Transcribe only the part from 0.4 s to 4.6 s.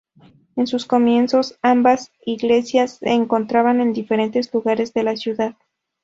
En sus comienzos ambas iglesias se encontraban en diferentes